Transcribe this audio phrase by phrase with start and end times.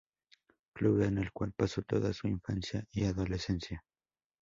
[0.73, 3.83] Club en el cual pasó toda su infancia y adolescencia.